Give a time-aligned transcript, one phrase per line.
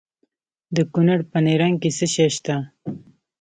[0.75, 2.55] د کونړ په نرنګ کې څه شی شته؟